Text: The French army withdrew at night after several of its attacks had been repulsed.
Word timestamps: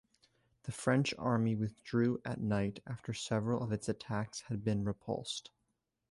The 0.63 0.71
French 0.71 1.13
army 1.19 1.53
withdrew 1.53 2.23
at 2.25 2.41
night 2.41 2.79
after 2.87 3.13
several 3.13 3.61
of 3.61 3.71
its 3.71 3.87
attacks 3.87 4.41
had 4.47 4.63
been 4.63 4.83
repulsed. 4.83 5.51